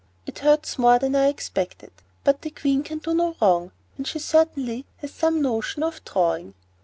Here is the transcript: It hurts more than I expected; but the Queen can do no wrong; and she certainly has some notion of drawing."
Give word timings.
It 0.25 0.39
hurts 0.39 0.79
more 0.79 0.97
than 0.97 1.15
I 1.15 1.27
expected; 1.27 1.91
but 2.23 2.41
the 2.41 2.49
Queen 2.49 2.81
can 2.81 2.97
do 2.97 3.13
no 3.13 3.35
wrong; 3.39 3.71
and 3.97 4.07
she 4.07 4.17
certainly 4.17 4.83
has 4.97 5.13
some 5.13 5.43
notion 5.43 5.83
of 5.83 6.03
drawing." 6.03 6.55